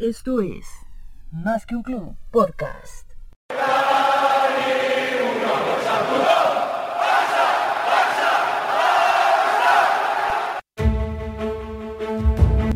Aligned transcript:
Esto 0.00 0.40
es 0.40 0.66
Más 1.30 1.66
que 1.66 1.76
un 1.76 1.82
club 1.82 2.16
podcast. 2.30 3.09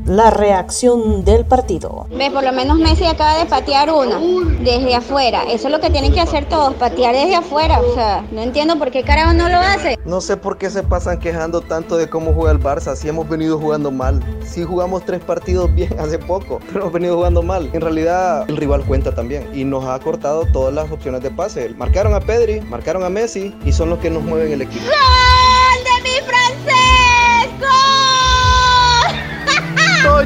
La 0.06 0.30
reacción 0.30 1.24
del 1.24 1.46
partido. 1.46 2.06
Ve, 2.10 2.30
por 2.30 2.44
lo 2.44 2.52
menos 2.52 2.78
Messi 2.78 3.06
acaba 3.06 3.38
de 3.38 3.46
patear 3.46 3.90
una 3.90 4.18
desde 4.60 4.94
afuera. 4.94 5.44
Eso 5.44 5.68
es 5.68 5.72
lo 5.72 5.80
que 5.80 5.88
tienen 5.88 6.12
que 6.12 6.20
hacer 6.20 6.46
todos, 6.46 6.74
patear 6.74 7.14
desde 7.14 7.36
afuera. 7.36 7.80
O 7.80 7.94
sea, 7.94 8.22
no 8.30 8.42
entiendo 8.42 8.78
por 8.78 8.90
qué 8.90 9.02
carajo 9.02 9.32
no 9.32 9.48
lo 9.48 9.56
hace. 9.56 9.98
No 10.04 10.20
sé 10.20 10.36
por 10.36 10.58
qué 10.58 10.68
se 10.68 10.82
pasan 10.82 11.18
quejando 11.18 11.62
tanto 11.62 11.96
de 11.96 12.10
cómo 12.10 12.34
juega 12.34 12.52
el 12.52 12.60
Barça, 12.60 12.96
si 12.96 13.08
hemos 13.08 13.26
venido 13.26 13.58
jugando 13.58 13.90
mal. 13.90 14.22
Si 14.44 14.62
jugamos 14.62 15.06
tres 15.06 15.22
partidos 15.22 15.74
bien 15.74 15.88
hace 15.98 16.18
poco, 16.18 16.60
pero 16.66 16.80
hemos 16.80 16.92
venido 16.92 17.16
jugando 17.16 17.42
mal. 17.42 17.70
En 17.72 17.80
realidad, 17.80 18.44
el 18.48 18.58
rival 18.58 18.84
cuenta 18.84 19.14
también 19.14 19.48
y 19.54 19.64
nos 19.64 19.86
ha 19.86 19.98
cortado 20.00 20.44
todas 20.52 20.74
las 20.74 20.90
opciones 20.90 21.22
de 21.22 21.30
pase. 21.30 21.70
Marcaron 21.78 22.12
a 22.12 22.20
Pedri, 22.20 22.60
marcaron 22.60 23.04
a 23.04 23.08
Messi 23.08 23.56
y 23.64 23.72
son 23.72 23.88
los 23.88 24.00
que 24.00 24.10
nos 24.10 24.22
mueven 24.22 24.52
el 24.52 24.60
equipo. 24.60 24.84
¡Gol 24.84 25.23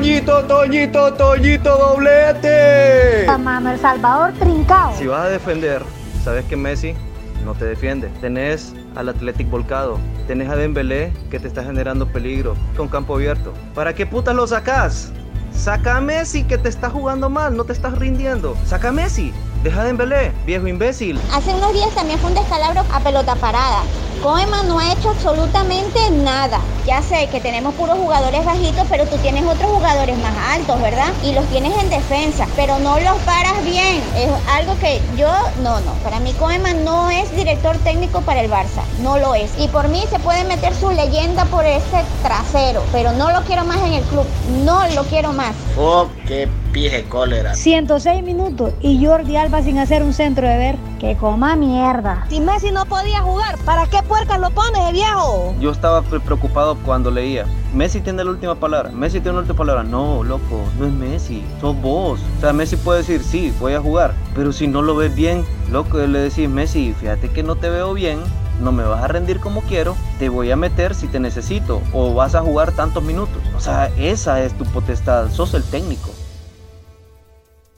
Toñito, 0.09 0.43
Toñito, 0.45 1.13
Toñito, 1.13 1.77
doblete. 1.77 3.27
Mano, 3.41 3.73
El 3.73 3.79
Salvador 3.79 4.33
trincado. 4.39 4.97
Si 4.97 5.07
vas 5.07 5.27
a 5.27 5.29
defender, 5.29 5.83
sabes 6.25 6.47
que 6.47 6.57
Messi 6.57 6.95
no 7.45 7.53
te 7.53 7.67
defiende. 7.67 8.09
Tenés 8.23 8.73
al 8.97 9.11
Athletic 9.11 9.51
volcado. 9.51 9.99
Tenés 10.27 10.49
a 10.49 10.57
Dembélé 10.57 11.13
que 11.31 11.39
te 11.39 11.47
está 11.47 11.63
generando 11.63 12.07
peligro 12.09 12.57
con 12.75 12.89
campo 12.89 13.17
abierto. 13.17 13.53
¿Para 13.75 13.95
qué 13.95 14.07
putas 14.07 14.35
lo 14.35 14.47
sacás? 14.47 15.13
Saca 15.53 15.99
a 15.99 16.01
Messi 16.01 16.43
que 16.43 16.57
te 16.57 16.71
está 16.71 16.89
jugando 16.89 17.29
mal, 17.29 17.55
no 17.55 17.65
te 17.65 17.75
estás 17.75 17.99
rindiendo. 17.99 18.57
Saca 18.65 18.89
a 18.89 18.93
Messi. 18.93 19.31
Deja 19.63 19.83
a 19.83 19.85
Dembélé, 19.85 20.33
viejo 20.47 20.67
imbécil. 20.69 21.21
Hace 21.35 21.53
unos 21.53 21.75
días 21.75 21.95
también 21.95 22.19
fue 22.19 22.31
un 22.31 22.37
descalabro 22.37 22.83
a 22.95 23.01
pelota 23.01 23.35
parada. 23.35 23.83
Koeman 24.23 24.67
no 24.67 24.81
ha 24.81 24.93
hecho 24.93 25.11
absolutamente 25.11 26.11
nada. 26.11 26.61
Ya 26.87 27.03
sé 27.03 27.29
que 27.29 27.41
tenemos 27.41 27.75
puros 27.75 27.99
jugadores 27.99 28.45
bajitos, 28.45 28.87
pero 28.89 29.07
tú 29.07 29.17
tienes 29.19 29.45
otros 29.45 29.71
jugadores 29.71 30.19
más 30.19 30.33
altos, 30.51 30.81
¿verdad? 30.81 31.09
Y 31.23 31.33
los 31.33 31.45
tienes 31.47 31.77
en 31.79 31.89
defensa, 31.89 32.47
pero 32.57 32.79
no 32.81 32.99
los 32.99 33.17
paras 33.19 33.63
bien. 33.65 34.03
Es 34.17 34.31
algo 34.51 34.77
que 34.81 35.01
yo, 35.17 35.31
no, 35.63 35.79
no. 35.81 35.93
Para 36.03 36.19
mí 36.21 36.33
Koeman 36.33 36.85
no 36.85 37.11
es 37.11 37.31
director 37.37 37.77
técnico 37.79 38.21
para 38.23 38.41
el 38.41 38.51
Barça. 38.51 38.83
No 39.03 39.19
lo 39.19 39.35
es. 39.35 39.51
Y 39.59 39.69
por 39.69 39.89
mí 39.89 40.03
se 40.11 40.19
puede 40.19 40.45
meter 40.45 40.75
su 40.75 40.91
leyenda 40.91 41.45
por 41.45 41.65
ese 41.65 42.05
trasero, 42.23 42.83
pero 42.91 43.13
no 43.13 43.31
lo 43.31 43.43
quiero 43.43 43.65
más 43.65 43.79
en 43.79 43.93
el 43.93 44.03
club. 44.05 44.27
No 44.65 44.87
lo 44.89 45.05
quiero 45.05 45.33
más. 45.33 45.55
Oh, 45.79 46.09
qué 46.27 46.49
pije 46.73 47.05
cólera. 47.05 47.55
106 47.55 48.23
minutos 48.23 48.73
y 48.81 49.05
Jordi 49.05 49.37
Alba 49.37 49.63
sin 49.63 49.79
hacer 49.79 50.03
un 50.03 50.13
centro 50.13 50.47
de 50.49 50.57
ver. 50.57 50.77
Que 50.99 51.17
coma 51.17 51.55
mierda. 51.55 52.27
Si 52.29 52.41
Messi 52.41 52.73
no 52.73 52.85
podía 52.87 53.21
jugar, 53.21 53.57
¿para 53.65 53.87
qué 53.87 54.03
puercas 54.03 54.41
lo 54.41 54.51
pones, 54.51 54.93
viejo? 54.93 55.55
Yo 55.61 55.71
estaba 55.71 56.03
pre- 56.03 56.19
preocupado 56.21 56.77
cuando 56.85 57.11
leía. 57.11 57.45
Messi 57.73 58.01
tiene 58.01 58.25
la 58.25 58.31
última 58.31 58.57
palabra. 58.57 58.91
Messi 58.91 59.21
tiene 59.21 59.35
la 59.35 59.41
última 59.41 59.57
palabra. 59.57 59.83
No, 59.85 60.25
loco, 60.25 60.65
no 60.79 60.87
es 60.87 60.93
Messi. 60.93 61.45
Sos 61.61 61.81
vos. 61.81 62.19
O 62.39 62.41
sea, 62.41 62.53
Messi 62.53 62.77
puede 62.77 62.99
decir, 63.01 63.23
sí, 63.23 63.53
voy 63.61 63.75
a 63.75 63.81
jugar. 63.81 64.13
Pero 64.35 64.53
si 64.53 64.67
no 64.67 64.83
lo 64.83 64.97
ves 64.97 65.15
bien, 65.15 65.45
loco, 65.71 65.99
le 65.99 66.19
decís, 66.19 66.49
Messi, 66.49 66.93
fíjate 66.99 67.29
que 67.31 67.43
no 67.45 67.55
te 67.55 67.71
veo 67.71 67.95
bien. 67.95 68.19
No 68.61 68.73
me 68.73 68.83
vas 68.83 69.05
a 69.05 69.07
rendir 69.07 69.39
como 69.39 69.61
quiero. 69.63 69.95
Te 70.19 70.29
voy 70.29 70.51
a 70.51 70.57
meter 70.57 70.97
si 70.97 71.07
te 71.07 71.21
necesito. 71.21 71.81
O 71.93 72.13
vas 72.15 72.35
a 72.35 72.41
jugar 72.41 72.73
tantos 72.73 73.05
minutos. 73.05 73.41
O 73.57 73.61
sea, 73.61 73.89
esa 73.97 74.43
es 74.43 74.53
tu 74.59 74.65
potestad. 74.65 75.31
Sos 75.31 75.55
el 75.55 75.63
técnico. 75.63 76.11